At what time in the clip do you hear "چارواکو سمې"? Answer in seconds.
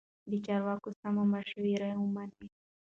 0.45-1.23